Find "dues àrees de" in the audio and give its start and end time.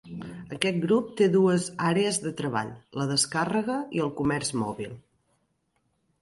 1.35-2.31